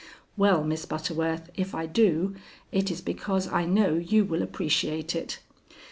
"Well, 0.35 0.63
Miss 0.63 0.85
Butterworth, 0.85 1.51
if 1.55 1.75
I 1.75 1.85
do, 1.85 2.33
it 2.71 2.89
is 2.89 3.01
because 3.01 3.47
I 3.47 3.65
know 3.65 3.93
you 3.97 4.25
will 4.25 4.41
appreciate 4.41 5.15
it. 5.15 5.37